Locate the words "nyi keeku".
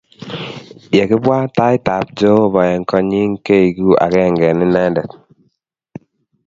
3.09-3.87